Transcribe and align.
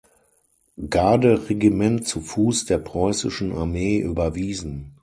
Garde-Regiment 0.89 2.07
zu 2.07 2.21
Fuß 2.21 2.65
der 2.65 2.79
Preußischen 2.79 3.51
Armee 3.53 3.99
überwiesen. 3.99 4.95